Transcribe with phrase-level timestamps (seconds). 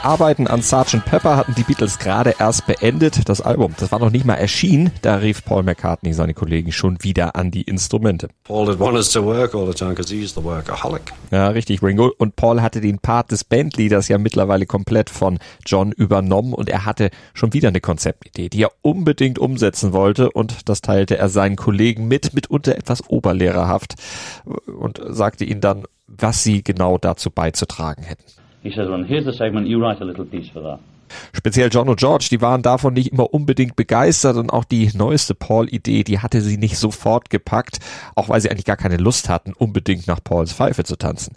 [0.00, 1.04] Die Arbeiten an Sgt.
[1.04, 3.28] Pepper hatten die Beatles gerade erst beendet.
[3.28, 4.90] Das Album, das war noch nicht mal erschienen.
[5.02, 8.28] Da rief Paul McCartney seine Kollegen schon wieder an die Instrumente.
[8.44, 11.12] Paul did want us to work all the time because he's the workaholic.
[11.30, 12.10] Ja, richtig, Ringo.
[12.16, 16.86] Und Paul hatte den Part des Bandleaders ja mittlerweile komplett von John übernommen und er
[16.86, 21.56] hatte schon wieder eine Konzeptidee, die er unbedingt umsetzen wollte und das teilte er seinen
[21.56, 23.96] Kollegen mit, mitunter etwas oberlehrerhaft
[24.66, 28.39] und sagte ihnen dann, was sie genau dazu beizutragen hätten.
[28.62, 30.80] He says, well, here's the segment, you write a little piece for that.
[31.32, 35.34] Speziell John und George, die waren davon nicht immer unbedingt begeistert und auch die neueste
[35.34, 37.78] Paul-Idee, die hatte sie nicht sofort gepackt,
[38.14, 41.34] auch weil sie eigentlich gar keine Lust hatten, unbedingt nach Pauls Pfeife zu tanzen.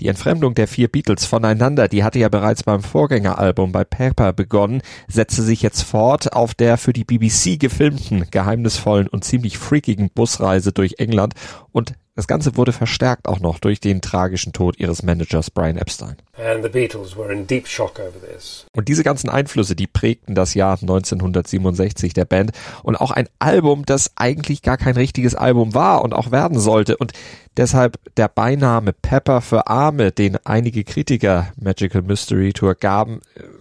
[0.00, 4.82] Die Entfremdung der vier Beatles voneinander, die hatte ja bereits beim Vorgängeralbum bei Pepper begonnen,
[5.08, 10.72] setzte sich jetzt fort auf der für die BBC gefilmten, geheimnisvollen und ziemlich freakigen Busreise
[10.72, 11.34] durch England
[11.72, 16.16] und das Ganze wurde verstärkt auch noch durch den tragischen Tod ihres Managers Brian Epstein.
[16.38, 18.66] And the Beatles were in deep shock over this.
[18.72, 23.84] Und diese ganzen Einflüsse, die prägten das Jahr 1967 der Band und auch ein Album,
[23.84, 27.12] das eigentlich gar kein richtiges Album war und auch werden sollte und
[27.56, 33.20] deshalb der Beiname Pepper für Arme, den einige Kritiker Magical Mystery Tour gaben,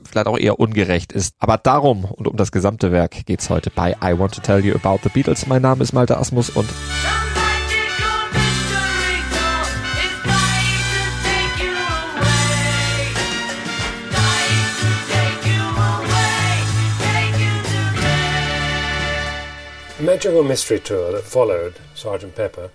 [0.09, 1.35] vielleicht auch eher ungerecht ist.
[1.39, 4.75] Aber darum und um das gesamte Werk geht's heute bei I Want to Tell You
[4.75, 5.45] About the Beatles.
[5.45, 6.69] Mein Name ist Malte Asmus und
[19.99, 22.35] Magical Mystery Tour that followed Sgt.
[22.35, 22.69] Pepper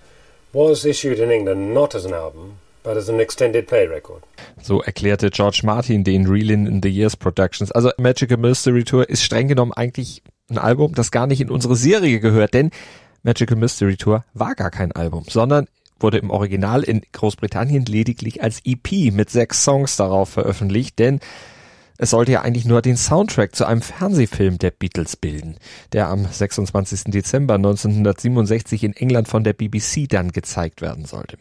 [0.54, 4.22] was issued in England not as an album, but as an extended play record.
[4.62, 7.70] So erklärte George Martin den Reelin in the Years Productions.
[7.72, 11.76] Also Magical Mystery Tour ist streng genommen eigentlich ein Album, das gar nicht in unsere
[11.76, 12.70] Serie gehört, denn
[13.22, 15.66] Magical Mystery Tour war gar kein Album, sondern
[15.98, 21.20] wurde im Original in Großbritannien lediglich als EP mit sechs Songs darauf veröffentlicht, denn
[22.00, 25.56] es sollte ja eigentlich nur den Soundtrack zu einem Fernsehfilm der Beatles bilden,
[25.92, 27.04] der am 26.
[27.12, 31.36] Dezember 1967 in England von der BBC dann gezeigt werden sollte.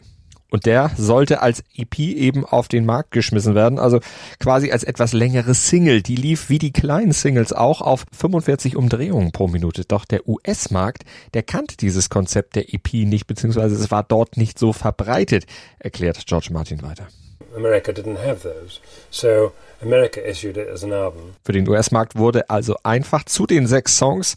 [0.50, 4.00] Und der sollte als EP eben auf den Markt geschmissen werden, also
[4.38, 6.02] quasi als etwas längere Single.
[6.02, 9.86] Die lief wie die kleinen Singles auch auf 45 Umdrehungen pro Minute.
[9.86, 14.58] Doch der US-Markt, der kannte dieses Konzept der EP nicht, beziehungsweise es war dort nicht
[14.58, 15.46] so verbreitet,
[15.78, 17.06] erklärt George Martin weiter.
[17.56, 18.80] America didn't have those.
[19.10, 19.52] So
[19.82, 21.34] America issued it as an album.
[21.44, 24.36] Für den US-Markt wurde also einfach zu den sechs Songs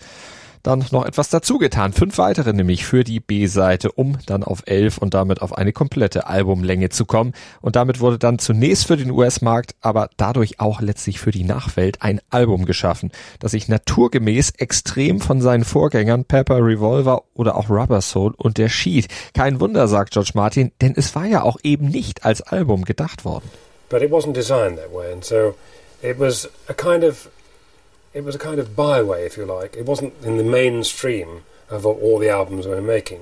[0.63, 1.93] dann noch etwas dazugetan.
[1.93, 6.25] Fünf weitere nämlich für die B-Seite, um dann auf elf und damit auf eine komplette
[6.27, 7.33] Albumlänge zu kommen.
[7.61, 12.01] Und damit wurde dann zunächst für den US-Markt, aber dadurch auch letztlich für die Nachwelt
[12.01, 18.01] ein Album geschaffen, das sich naturgemäß extrem von seinen Vorgängern Pepper, Revolver oder auch Rubber
[18.01, 19.07] Soul unterschied.
[19.33, 23.25] Kein Wunder, sagt George Martin, denn es war ja auch eben nicht als Album gedacht
[23.25, 23.49] worden.
[23.89, 25.55] But it wasn't designed that way, and so
[26.01, 27.29] it was a kind of
[28.13, 29.75] it was a kind of byway, if you like.
[29.75, 33.21] It wasn't in the mainstream of all the albums we were making.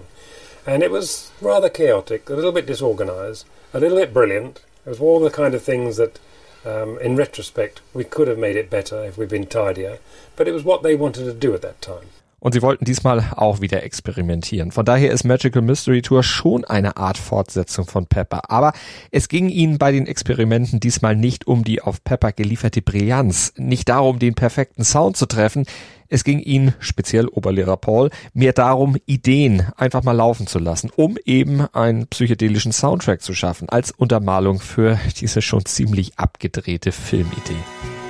[0.66, 4.62] And it was rather chaotic, a little bit disorganized, a little bit brilliant.
[4.86, 6.20] It was all the kind of things that,
[6.66, 10.00] um, in retrospect, we could have made it better if we'd been tidier.
[10.36, 12.10] But it was what they wanted to do at that time.
[12.44, 14.72] Und sie wollten diesmal auch wieder experimentieren.
[14.72, 18.50] Von daher ist Magical Mystery Tour schon eine Art Fortsetzung von Pepper.
[18.50, 18.74] Aber
[19.12, 23.90] es ging ihnen bei den Experimenten diesmal nicht um die auf Pepper gelieferte Brillanz, nicht
[23.90, 25.68] darum, den perfekten Sound zu treffen.
[26.08, 31.18] Es ging ihnen, speziell Oberlehrer Paul, mehr darum, Ideen einfach mal laufen zu lassen, um
[31.24, 37.54] eben einen psychedelischen Soundtrack zu schaffen, als Untermalung für diese schon ziemlich abgedrehte Filmidee.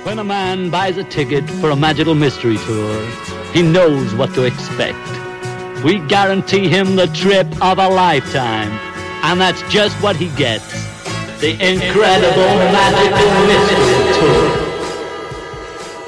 [0.04, 2.90] When a man buys a ticket for a magical mystery tour,
[3.52, 4.98] he knows what to expect.
[5.84, 8.70] We guarantee him the trip of a lifetime,
[9.24, 10.70] and that's just what he gets.
[11.40, 14.61] The incredible magical mystery tour.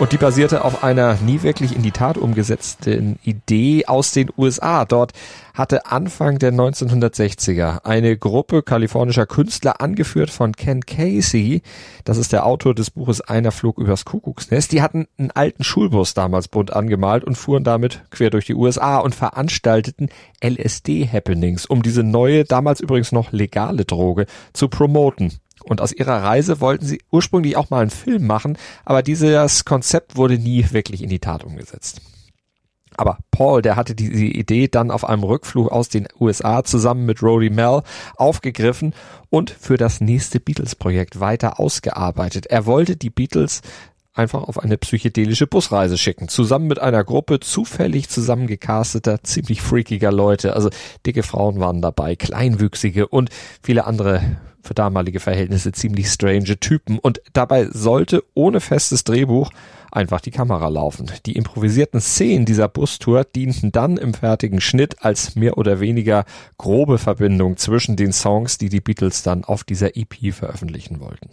[0.05, 4.85] Und die basierte auf einer nie wirklich in die Tat umgesetzten Idee aus den USA.
[4.85, 5.15] Dort
[5.55, 11.63] hatte Anfang der 1960er eine Gruppe kalifornischer Künstler, angeführt von Ken Casey,
[12.05, 16.13] das ist der Autor des Buches Einer flog übers Kuckucksnest, die hatten einen alten Schulbus
[16.13, 20.11] damals bunt angemalt und fuhren damit quer durch die USA und veranstalteten
[20.45, 25.33] LSD-Happenings, um diese neue, damals übrigens noch legale Droge zu promoten.
[25.65, 30.17] Und aus ihrer Reise wollten sie ursprünglich auch mal einen Film machen, aber dieses Konzept
[30.17, 32.01] wurde nie wirklich in die Tat umgesetzt.
[32.97, 37.23] Aber Paul, der hatte diese Idee dann auf einem Rückflug aus den USA zusammen mit
[37.23, 37.83] Roddy Mel
[38.17, 38.95] aufgegriffen
[39.31, 42.47] und für das nächste Beatles-Projekt weiter ausgearbeitet.
[42.47, 43.63] Er wollte die Beatles
[44.13, 50.55] einfach auf eine psychedelische Busreise schicken, zusammen mit einer Gruppe zufällig zusammengecasteter, ziemlich freakiger Leute.
[50.55, 50.71] Also
[51.05, 53.31] dicke Frauen waren dabei, kleinwüchsige und
[53.61, 56.99] viele andere für damalige Verhältnisse ziemlich strange Typen.
[56.99, 59.51] Und dabei sollte ohne festes Drehbuch
[59.91, 61.11] einfach die Kamera laufen.
[61.27, 66.25] Die improvisierten Szenen dieser Bustour dienten dann im fertigen Schnitt als mehr oder weniger
[66.59, 71.31] grobe Verbindung zwischen den Songs, die die Beatles dann auf dieser EP veröffentlichen wollten.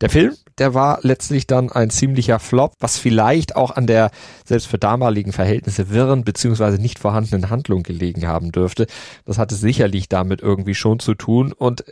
[0.00, 4.12] Der Film, der war letztlich dann ein ziemlicher Flop, was vielleicht auch an der
[4.44, 6.78] selbst für damaligen Verhältnisse wirren bzw.
[6.78, 8.86] nicht vorhandenen Handlung gelegen haben dürfte.
[9.24, 11.84] Das hatte sicherlich damit irgendwie schon zu tun und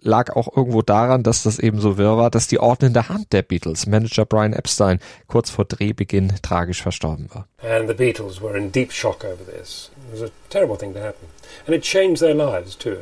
[0.00, 3.42] lag auch irgendwo daran, dass das eben so wirr war, dass die ordnende Hand der
[3.42, 7.46] Beatles, Manager Brian Epstein, kurz vor Drehbeginn tragisch verstorben war.
[7.62, 9.90] And the Beatles were in deep shock over this.
[10.12, 11.28] It was a terrible thing to happen.
[11.66, 12.98] And it changed their lives too.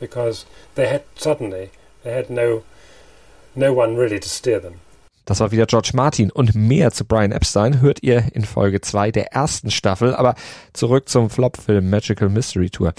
[0.00, 1.70] Because they had suddenly,
[2.02, 2.62] they had no,
[3.54, 4.74] no one really to steer them.
[5.26, 9.10] Das war wieder George Martin und mehr zu Brian Epstein hört ihr in Folge 2
[9.10, 10.34] der ersten Staffel, aber
[10.74, 12.92] zurück zum Flop-Film Magical Mystery Tour.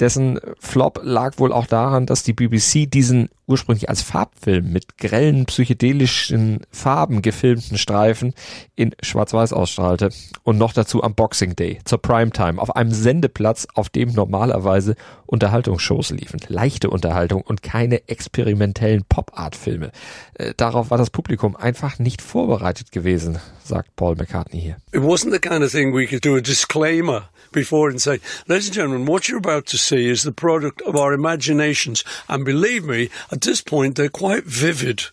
[0.00, 5.46] Dessen Flop lag wohl auch daran, dass die BBC diesen ursprünglich als Farbfilm mit grellen
[5.46, 8.34] psychedelischen Farben gefilmten Streifen
[8.74, 10.10] in Schwarz-Weiß ausstrahlte
[10.42, 14.96] und noch dazu am Boxing Day zur Primetime auf einem Sendeplatz, auf dem normalerweise
[15.26, 16.40] Unterhaltungsshows liefen.
[16.48, 19.92] Leichte Unterhaltung und keine experimentellen Pop-Art-Filme.
[20.34, 24.76] Äh, darauf war das Publikum einfach nicht vorbereitet gewesen, sagt Paul McCartney hier.
[24.92, 28.68] It wasn't the kind of thing we could do a disclaimer before and say, ladies
[28.68, 32.04] and gentlemen, what you're about to see is the product of our imaginations.
[32.28, 35.04] And believe me, at this point, they're quite vivid.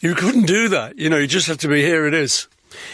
[0.00, 0.98] You couldn't do that.
[0.98, 2.48] You know, you just have to be, here it is.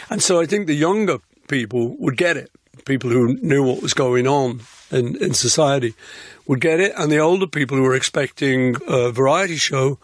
[0.09, 1.19] And so I think the younger
[1.49, 2.51] people would get it.
[2.85, 4.61] People who knew what was going on
[4.91, 5.95] in, in society
[6.47, 6.93] would get it.
[6.97, 9.99] And the older people who were expecting a variety show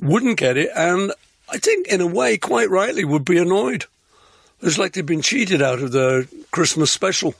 [0.00, 0.70] wouldn't get it.
[0.74, 1.12] And
[1.48, 3.86] I think, in a way, quite rightly, would be annoyed.
[4.60, 7.34] It's like they've been cheated out of the Christmas special.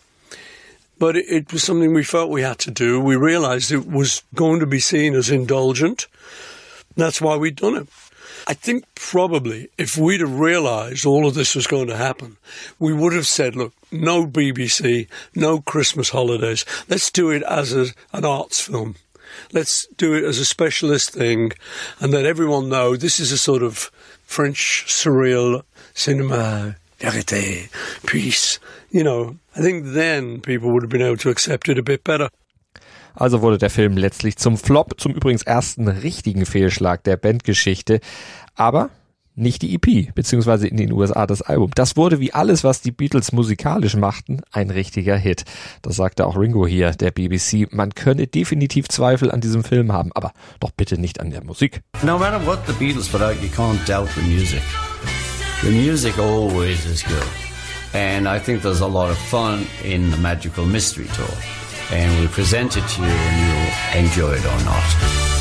[0.98, 3.00] But it, was something we felt we had to do.
[3.00, 6.06] We realized it was going to be seen as indulgent.
[6.96, 7.88] That's why we'd done it.
[8.46, 12.36] I think probably if we'd have realised all of this was going to happen,
[12.78, 16.64] we would have said, look, no BBC, no Christmas holidays.
[16.88, 18.96] Let's do it as a, an arts film.
[19.52, 21.52] Let's do it as a specialist thing
[22.00, 23.90] and let everyone know this is a sort of
[24.24, 25.62] French surreal
[25.94, 27.68] cinema, vérité,
[28.06, 28.60] peace.
[28.90, 32.04] You know, I think then people would have been able to accept it a bit
[32.04, 32.28] better.
[33.14, 38.00] Also wurde der Film letztlich zum Flop, zum übrigens ersten richtigen Fehlschlag der Bandgeschichte.
[38.54, 38.90] Aber
[39.38, 41.70] nicht die EP, beziehungsweise in den USA das Album.
[41.74, 45.44] Das wurde wie alles, was die Beatles musikalisch machten, ein richtiger Hit.
[45.82, 47.72] Das sagte auch Ringo hier, der BBC.
[47.72, 51.82] Man könne definitiv Zweifel an diesem Film haben, aber doch bitte nicht an der Musik.
[52.02, 54.62] No matter what the Beatles put out, you can't doubt the music.
[55.62, 57.26] The music always is good.
[57.92, 61.26] And I think there's a lot of fun in the Magical Mystery Tour.
[61.90, 65.37] And we present it to you and you'll enjoy it or not.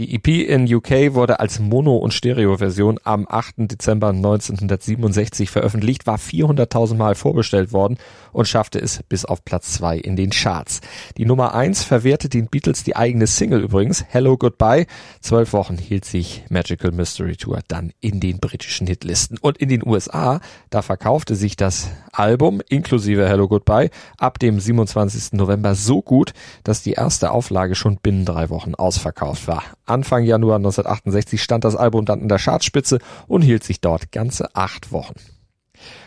[0.00, 3.70] Die EP in UK wurde als Mono- und Stereo-Version am 8.
[3.70, 7.98] Dezember 1967 veröffentlicht, war 400.000 Mal vorbestellt worden
[8.32, 10.80] und schaffte es bis auf Platz 2 in den Charts.
[11.18, 14.86] Die Nummer 1 verwehrte den Beatles die eigene Single übrigens, Hello Goodbye.
[15.20, 19.36] Zwölf Wochen hielt sich Magical Mystery Tour dann in den britischen Hitlisten.
[19.38, 20.40] Und in den USA,
[20.70, 25.34] da verkaufte sich das Album inklusive Hello Goodbye ab dem 27.
[25.34, 26.32] November so gut,
[26.64, 29.62] dass die erste Auflage schon binnen drei Wochen ausverkauft war.
[29.90, 34.54] Anfang Januar 1968 stand das Album dann in der Chartspitze und hielt sich dort ganze
[34.54, 35.14] acht Wochen.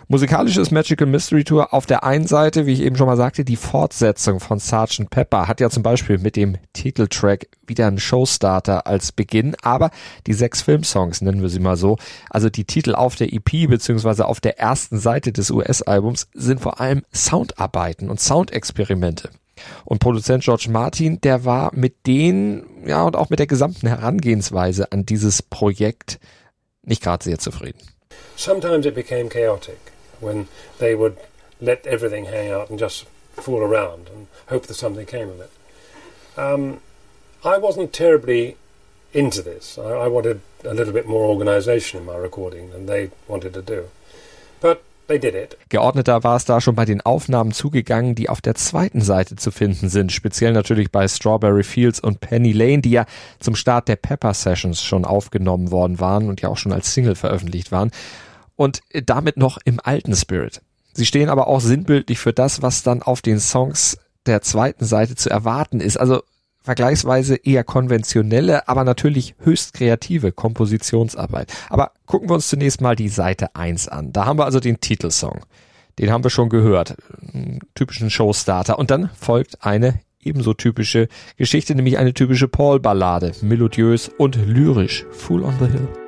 [0.08, 3.46] Musikalisch ist Magical Mystery Tour auf der einen Seite, wie ich eben schon mal sagte,
[3.46, 5.10] die Fortsetzung von Sgt.
[5.10, 9.92] Pepper hat ja zum Beispiel mit dem Titeltrack wieder einen Showstarter als Beginn, aber
[10.28, 11.98] die sechs Filmsongs, nennen wir sie mal so,
[12.30, 16.80] also die Titel auf der EP beziehungsweise auf der ersten Seite des US-Albums sind vor
[16.80, 19.30] allem Soundarbeiten und Soundexperimente.
[19.86, 24.92] Und Produzent George Martin, der war mit denen, ja, und auch mit der gesamten Herangehensweise
[24.92, 26.20] an dieses Projekt
[26.84, 27.80] nicht gerade sehr zufrieden.
[28.36, 29.78] Sometimes it became chaotic
[30.20, 30.48] when
[30.80, 31.18] they would
[31.60, 33.06] let everything hang out and just
[33.36, 35.50] fool around and hope that something came of it.
[36.38, 36.80] Um,
[37.44, 38.58] I wasn't terribly
[39.14, 39.78] into this.
[39.78, 43.62] I, I wanted a little bit more organisation in my recording than they wanted to
[43.62, 43.90] do.
[44.62, 44.93] But they did it.
[45.70, 49.52] Geordneter war es da schon bei den Aufnahmen zugegangen, die auf der zweiten Seite zu
[49.52, 50.12] finden sind.
[50.12, 53.06] Speziell natürlich bei Strawberry Fields und Penny Lane, die ja
[53.40, 57.16] zum Start der Pepper Sessions schon aufgenommen worden waren und ja auch schon als Single
[57.16, 57.92] veröffentlicht waren.
[58.56, 60.62] Und damit noch im alten Spirit.
[60.94, 65.16] Sie stehen aber auch sinnbildlich für das, was dann auf den Songs der zweiten Seite
[65.16, 65.98] zu erwarten ist.
[65.98, 66.22] Also
[66.63, 71.53] vergleichsweise eher konventionelle, aber natürlich höchst kreative Kompositionsarbeit.
[71.70, 74.13] Aber gucken wir uns zunächst mal die Seite 1 an.
[74.13, 75.41] Da haben wir also den Titelsong.
[76.00, 76.96] Den haben wir schon gehört.
[77.34, 78.79] Einen typischen Showstarter.
[78.79, 83.34] Und dann folgt eine ebenso typische Geschichte, nämlich eine typische Paul-Ballade.
[83.41, 85.05] Melodiös und lyrisch.
[85.12, 86.03] Fool on the Hill.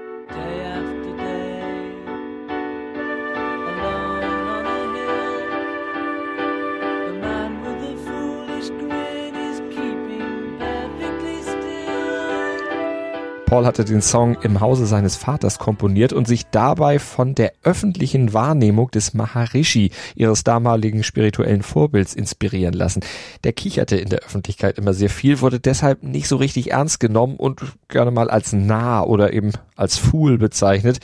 [13.46, 18.34] Paul hatte den Song im Hause seines Vaters komponiert und sich dabei von der öffentlichen
[18.34, 23.02] Wahrnehmung des Maharishi, ihres damaligen spirituellen Vorbilds, inspirieren lassen.
[23.44, 27.36] Der kicherte in der Öffentlichkeit immer sehr viel, wurde deshalb nicht so richtig ernst genommen
[27.36, 31.00] und gerne mal als nah oder eben als Fool bezeichnet.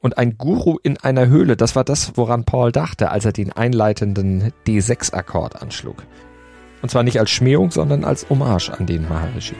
[0.00, 3.52] Und ein Guru in einer Höhle, das war das, woran Paul dachte, als er den
[3.52, 6.02] einleitenden D6-Akkord anschlug.
[6.82, 9.56] Und zwar nicht als Schmähung, sondern als Hommage an den Maharishi.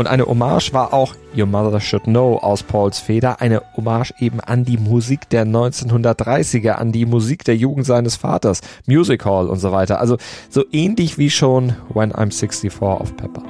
[0.00, 4.40] Und eine Hommage war auch Your Mother Should Know aus Pauls Feder, eine Hommage eben
[4.40, 9.58] an die Musik der 1930er, an die Musik der Jugend seines Vaters, Music Hall und
[9.58, 10.00] so weiter.
[10.00, 10.16] Also
[10.48, 13.42] so ähnlich wie schon When I'm 64 of Pepper.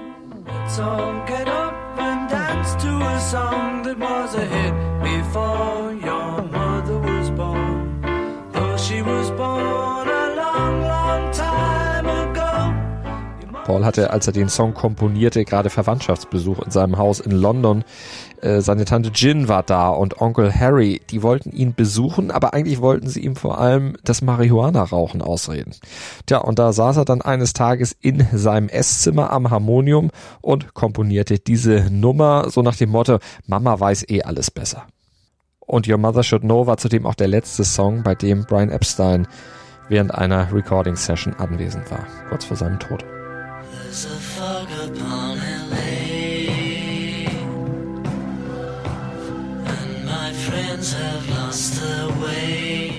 [13.71, 17.85] Paul hatte, als er den Song komponierte, gerade Verwandtschaftsbesuch in seinem Haus in London.
[18.43, 22.81] Äh, seine Tante Jin war da und Onkel Harry, die wollten ihn besuchen, aber eigentlich
[22.81, 25.71] wollten sie ihm vor allem das Marihuana-Rauchen ausreden.
[26.27, 30.11] Tja, und da saß er dann eines Tages in seinem Esszimmer am Harmonium
[30.41, 34.87] und komponierte diese Nummer so nach dem Motto, Mama weiß eh alles besser.
[35.61, 39.29] Und Your Mother Should Know war zudem auch der letzte Song, bei dem Brian Epstein
[39.89, 43.05] während einer Recording-Session anwesend war, kurz vor seinem Tod.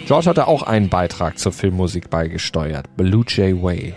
[0.06, 3.96] George hatte auch einen Beitrag zur Filmmusik beigesteuert, Blue Jay Way.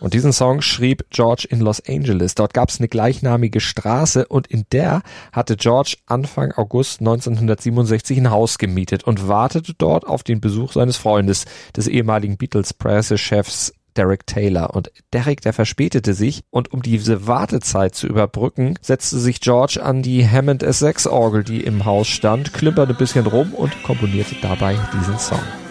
[0.00, 2.34] Und diesen Song schrieb George in Los Angeles.
[2.34, 8.30] Dort gab es eine gleichnamige Straße und in der hatte George Anfang August 1967 ein
[8.32, 11.44] Haus gemietet und wartete dort auf den Besuch seines Freundes,
[11.76, 14.74] des ehemaligen Beatles-Pressechefs Derek Taylor.
[14.74, 20.02] Und Derek, der verspätete sich und um diese Wartezeit zu überbrücken, setzte sich George an
[20.02, 24.78] die Hammond S6 Orgel, die im Haus stand, klimperte ein bisschen rum und komponierte dabei
[24.94, 25.61] diesen Song.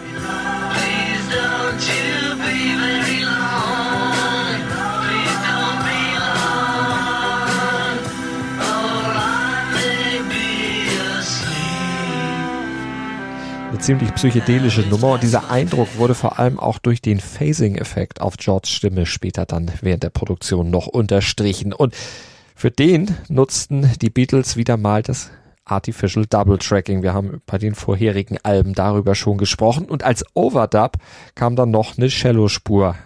[13.80, 18.70] Ziemlich psychedelische Nummer und dieser Eindruck wurde vor allem auch durch den Phasing-Effekt auf Georges
[18.70, 21.72] Stimme später dann während der Produktion noch unterstrichen.
[21.72, 21.94] Und
[22.54, 25.30] für den nutzten die Beatles wieder mal das
[25.64, 27.02] Artificial Double Tracking.
[27.02, 29.86] Wir haben bei den vorherigen Alben darüber schon gesprochen.
[29.86, 30.96] Und als Overdub
[31.34, 32.96] kam dann noch eine Cello-Spur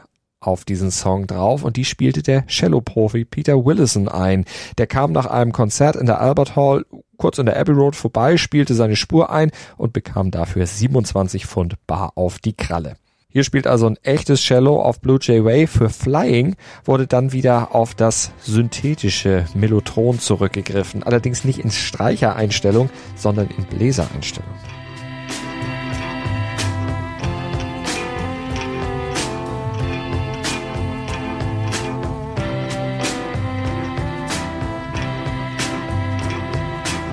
[0.40, 4.44] auf diesen Song drauf und die spielte der Cello-Profi Peter Willison ein.
[4.78, 6.84] Der kam nach einem Konzert in der Albert Hall
[7.16, 11.74] kurz in der Abbey Road vorbei, spielte seine Spur ein und bekam dafür 27 Pfund
[11.86, 12.96] bar auf die Kralle.
[13.36, 15.66] Hier spielt also ein echtes Cello auf Blue Jay Way.
[15.66, 16.56] Für Flying
[16.86, 21.02] wurde dann wieder auf das synthetische Mellotron zurückgegriffen.
[21.02, 24.48] Allerdings nicht in Streichereinstellung, sondern in Bläsereinstellung.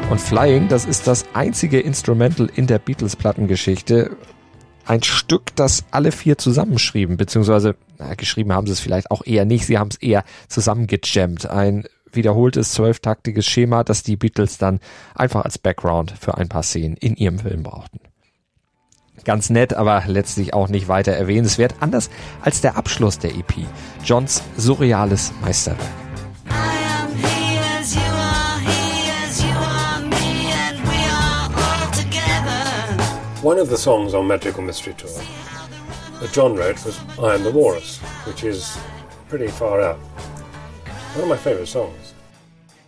[0.10, 4.16] Und Flying, das ist das einzige Instrumental in der Beatles-Plattengeschichte.
[4.86, 9.46] Ein Stück, das alle vier zusammenschrieben, beziehungsweise na, geschrieben haben sie es vielleicht auch eher
[9.46, 11.50] nicht, sie haben es eher zusammengejammt.
[11.50, 14.80] Ein wiederholtes zwölftaktiges Schema, das die Beatles dann
[15.16, 18.00] einfach als Background für ein paar Szenen in ihrem Film brauchten.
[19.24, 22.10] Ganz nett, aber letztlich auch nicht weiter erwähnenswert, anders
[22.42, 23.54] als der Abschluss der EP,
[24.04, 25.80] Johns surreales Meisterwerk.
[33.44, 35.10] One of the songs on Magical Mystery Tour
[36.22, 38.78] that John wrote was I Am the Walrus, which is
[39.28, 39.98] pretty far out.
[41.16, 42.14] One of my favourite songs.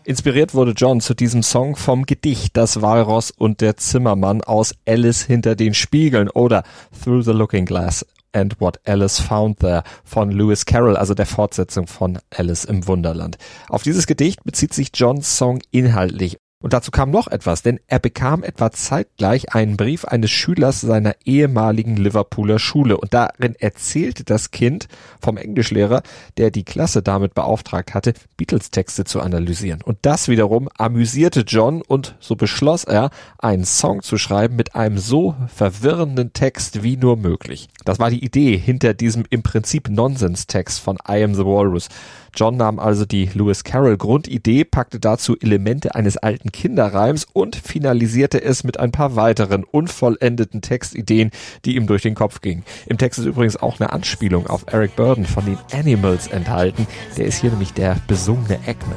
[0.06, 5.24] Inspiriert wurde John zu diesem Song vom Gedicht Das Walross und der Zimmermann aus Alice
[5.24, 6.64] hinter den Spiegeln oder
[7.04, 11.86] Through the Looking Glass and What Alice Found There von Lewis Carroll, also der Fortsetzung
[11.86, 13.38] von Alice im Wunderland.
[13.68, 18.00] Auf dieses Gedicht bezieht sich Johns Song inhaltlich und dazu kam noch etwas, denn er
[18.00, 24.50] bekam etwa zeitgleich einen Brief eines Schülers seiner ehemaligen Liverpooler Schule und darin erzählte das
[24.50, 24.88] Kind
[25.22, 26.02] vom Englischlehrer,
[26.38, 29.84] der die Klasse damit beauftragt hatte, Beatles-Texte zu analysieren.
[29.84, 34.98] Und das wiederum amüsierte John und so beschloss er, einen Song zu schreiben mit einem
[34.98, 37.70] so verwirrenden Text wie nur möglich.
[37.84, 41.90] Das war die Idee hinter diesem im Prinzip Nonsenstext von I Am the Walrus.
[42.36, 48.44] John nahm also die Lewis Carroll Grundidee, packte dazu Elemente eines alten Kinderreims und finalisierte
[48.44, 51.32] es mit ein paar weiteren unvollendeten Textideen,
[51.64, 52.64] die ihm durch den Kopf gingen.
[52.88, 56.88] Im Text ist übrigens auch eine Anspielung auf Eric Burden von den Animals enthalten.
[57.18, 58.96] Der ist hier nämlich der besungene Eggman.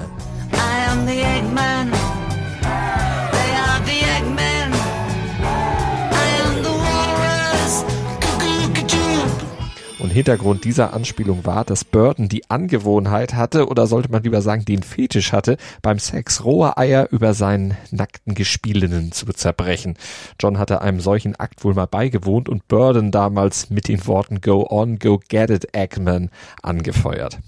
[10.18, 14.82] Hintergrund dieser Anspielung war, dass Burton die Angewohnheit hatte, oder sollte man lieber sagen, den
[14.82, 19.94] Fetisch hatte, beim Sex rohe Eier über seinen nackten Gespielinnen zu zerbrechen.
[20.40, 24.66] John hatte einem solchen Akt wohl mal beigewohnt und Burton damals mit den Worten Go
[24.68, 26.30] on, go get it, Eggman
[26.64, 27.38] angefeuert.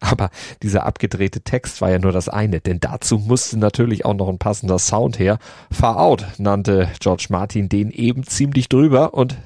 [0.00, 0.30] Aber
[0.64, 4.38] dieser abgedrehte Text war ja nur das eine, denn dazu musste natürlich auch noch ein
[4.38, 5.38] passender Sound her.
[5.70, 9.36] Far Out nannte George Martin den eben ziemlich drüber und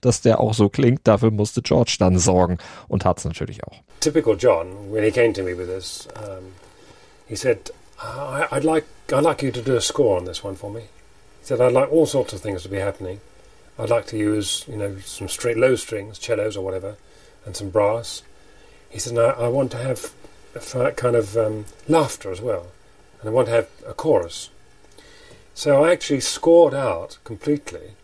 [0.00, 1.00] dass der auch so klingt.
[1.04, 3.76] Dafür musste George dann sorgen und hat's natürlich auch.
[4.00, 6.52] Typical John, when he came to me with this, um,
[7.28, 10.70] he said, I'd like, I'd like you to do a score on this one for
[10.70, 10.82] me.
[11.40, 13.20] He said, I'd like all sorts of things to be happening.
[13.78, 16.96] I'd like to use, you know, some straight low strings, cellos or whatever,
[17.44, 18.22] and some brass.
[18.90, 20.12] He said, I, I want to have
[20.54, 22.68] a kind of um, laughter as well,
[23.20, 24.50] and I want to have a chorus.
[25.54, 27.94] So I actually scored out completely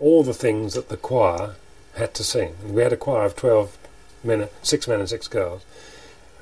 [0.00, 1.54] all the things that the choir
[1.96, 2.56] had to sing.
[2.64, 3.78] And we had a choir of 12
[4.24, 5.64] men, six men and six girls.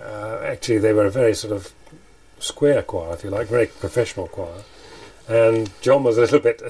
[0.00, 1.72] Uh, actually, they were a very sort of
[2.38, 4.62] square choir, if you like, very professional choir.
[5.28, 6.62] And John was a little bit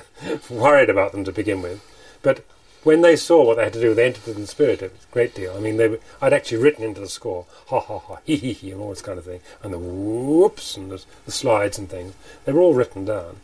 [0.51, 1.85] worried about them to begin with.
[2.23, 2.45] But
[2.85, 5.05] when they saw what they had to do, they entered in the spirit it was
[5.05, 5.55] a great deal.
[5.57, 8.53] I mean, they were, I'd actually written into the score, ha ha ha, hee hee
[8.53, 11.89] hee, and all this kind of thing, and the whoops and the, the slides and
[11.89, 12.15] things.
[12.45, 13.37] They were all written down.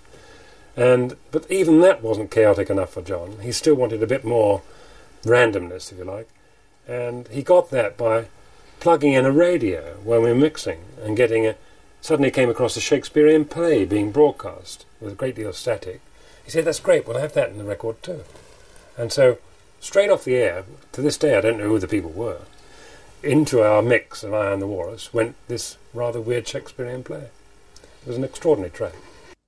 [0.76, 3.38] And but even that wasn't chaotic enough for John.
[3.42, 4.62] He still wanted a bit more
[5.24, 6.28] randomness, if you like.
[6.86, 8.26] And he got that by
[8.80, 11.54] plugging in a radio when we were mixing and getting a.
[12.00, 16.02] Suddenly came across a Shakespearean play being broadcast with a great deal of static.
[16.44, 17.06] He said, "That's great.
[17.06, 18.24] We'll have that in the record too."
[18.98, 19.38] And so,
[19.80, 22.40] straight off the air, to this day, I don't know who the people were.
[23.22, 27.28] Into our mix of I Am the Walrus went this rather weird Shakespearean play.
[28.02, 28.92] It was an extraordinary track.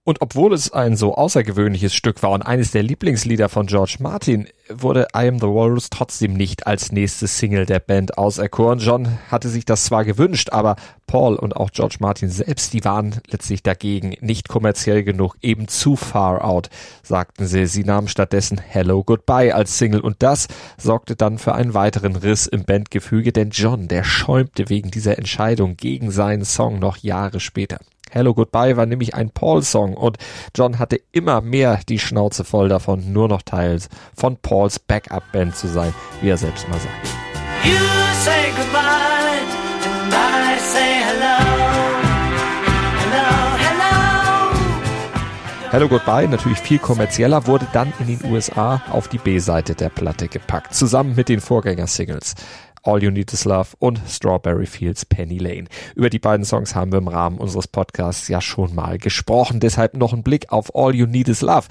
[0.07, 4.47] Und obwohl es ein so außergewöhnliches Stück war und eines der Lieblingslieder von George Martin,
[4.69, 8.79] wurde I Am the Walrus trotzdem nicht als nächstes Single der Band auserkoren.
[8.79, 10.77] John hatte sich das zwar gewünscht, aber
[11.09, 15.97] Paul und auch George Martin selbst, die waren letztlich dagegen nicht kommerziell genug, eben zu
[15.97, 16.71] far out,
[17.03, 17.67] sagten sie.
[17.67, 20.47] Sie nahmen stattdessen Hello Goodbye als Single und das
[20.79, 25.77] sorgte dann für einen weiteren Riss im Bandgefüge, denn John, der schäumte wegen dieser Entscheidung
[25.77, 27.81] gegen seinen Song noch Jahre später.
[28.11, 30.17] Hello Goodbye war nämlich ein Paul-Song und
[30.55, 35.67] John hatte immer mehr die Schnauze voll davon, nur noch Teils von Pauls Backup-Band zu
[35.67, 36.95] sein, wie er selbst mal sagt.
[37.65, 37.73] You
[38.25, 39.43] say goodbye
[40.05, 41.37] and I say hello.
[43.03, 43.87] Hello, hello.
[45.73, 50.29] Hello Goodbye, natürlich viel kommerzieller, wurde dann in den USA auf die B-Seite der Platte
[50.29, 52.35] gepackt, zusammen mit den Vorgängersingles.
[52.87, 55.65] All You Need Is Love und Strawberry Fields Penny Lane.
[55.95, 59.61] Über die beiden Songs haben wir im Rahmen unseres Podcasts ja schon mal gesprochen.
[59.61, 61.67] Deshalb noch ein Blick auf All You Need Is Love.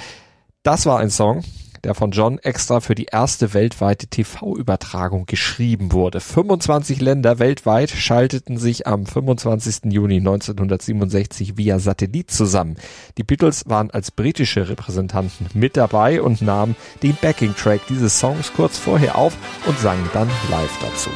[0.63, 1.43] Das war ein Song,
[1.85, 6.19] der von John extra für die erste weltweite TV-Übertragung geschrieben wurde.
[6.19, 9.91] 25 Länder weltweit schalteten sich am 25.
[9.93, 12.75] Juni 1967 via Satellit zusammen.
[13.17, 18.77] Die Beatles waren als britische Repräsentanten mit dabei und nahmen den Backing-Track dieses Songs kurz
[18.77, 21.11] vorher auf und sangen dann live dazu.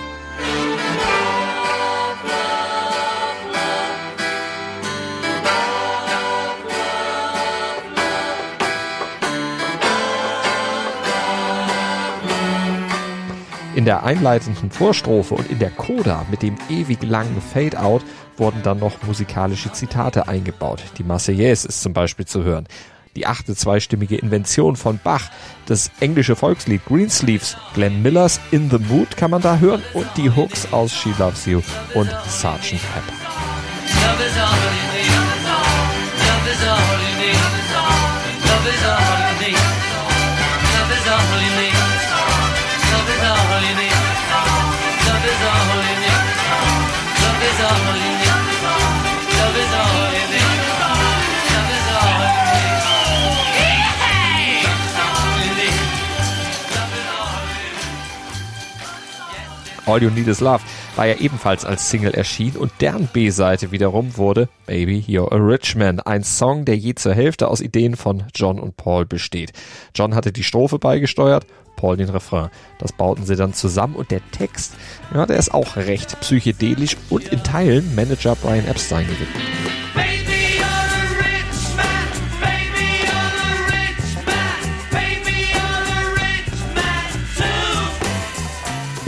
[13.79, 18.03] In der einleitenden Vorstrophe und in der Coda mit dem ewig langen Fade-Out
[18.35, 20.83] wurden dann noch musikalische Zitate eingebaut.
[20.97, 22.67] Die Marseillaise ist zum Beispiel zu hören.
[23.15, 25.29] Die achte zweistimmige Invention von Bach,
[25.65, 30.29] das englische Volkslied Greensleeves, Glenn Millers In the Mood kann man da hören und die
[30.29, 31.61] Hooks aus She Loves You
[31.93, 32.81] und Sgt.
[32.81, 33.13] Pepper.
[59.89, 60.63] All You Need Is Love.
[60.99, 65.77] War ja ebenfalls als Single erschienen und deren B-Seite wiederum wurde Baby You're a Rich
[65.77, 69.53] Man, ein Song, der je zur Hälfte aus Ideen von John und Paul besteht.
[69.95, 71.45] John hatte die Strophe beigesteuert,
[71.77, 72.49] Paul den Refrain.
[72.79, 74.73] Das bauten sie dann zusammen und der Text,
[75.13, 80.28] ja, der ist auch recht psychedelisch und in Teilen Manager Brian Epstein gewidmet.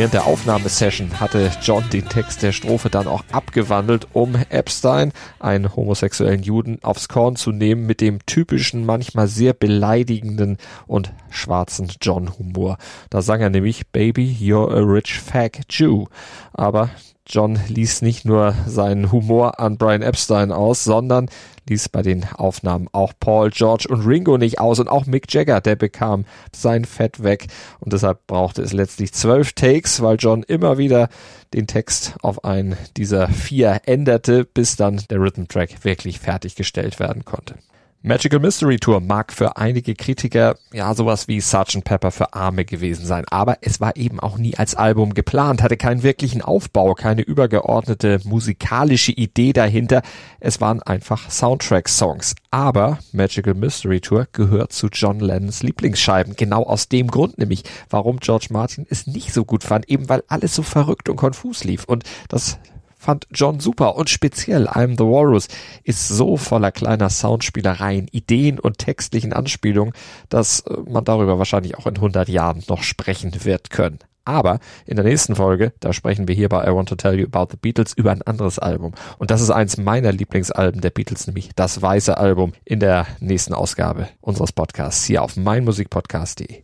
[0.02, 5.76] Während der Aufnahmesession hatte John den Text der Strophe dann auch abgewandelt, um Epstein, einen
[5.76, 12.80] homosexuellen Juden, aufs Korn zu nehmen mit dem typischen, manchmal sehr beleidigenden und schwarzen John-Humor.
[13.12, 16.08] Da sang er nämlich Baby, you're a rich fag Jew.
[16.52, 16.90] Aber
[17.28, 21.30] John ließ nicht nur seinen Humor an Brian Epstein aus, sondern
[21.70, 25.62] ließ bei den Aufnahmen auch Paul, George und Ringo nicht aus und auch Mick Jagger,
[25.62, 27.48] der bekam sein Fett weg
[27.80, 31.10] und deshalb brauchte es letztlich zwölf Takes, weil John immer wieder
[31.54, 37.24] den Text auf einen dieser vier änderte, bis dann der Rhythm Track wirklich fertiggestellt werden
[37.26, 37.56] konnte.
[38.04, 41.84] Magical Mystery Tour mag für einige Kritiker ja sowas wie Sgt.
[41.84, 45.78] Pepper für Arme gewesen sein, aber es war eben auch nie als Album geplant, hatte
[45.78, 50.02] keinen wirklichen Aufbau, keine übergeordnete musikalische Idee dahinter.
[50.40, 52.34] Es waren einfach Soundtrack-Songs.
[52.50, 56.36] Aber Magical Mystery Tour gehört zu John Lennons Lieblingsscheiben.
[56.36, 60.24] Genau aus dem Grund nämlich, warum George Martin es nicht so gut fand, eben weil
[60.28, 61.84] alles so verrückt und konfus lief.
[61.86, 62.58] Und das
[63.02, 65.48] fand John super und speziell I'm the Walrus
[65.84, 69.94] ist so voller kleiner Soundspielereien, Ideen und textlichen Anspielungen,
[70.30, 74.00] dass äh, man darüber wahrscheinlich auch in 100 Jahren noch sprechen wird können.
[74.24, 77.26] Aber in der nächsten Folge, da sprechen wir hier bei I Want to Tell You
[77.26, 78.94] About the Beatles über ein anderes Album.
[79.18, 83.56] Und das ist eins meiner Lieblingsalben der Beatles, nämlich das Weiße Album in der nächsten
[83.56, 86.64] Ausgabe unseres Podcasts hier auf meinmusikpodcast.de.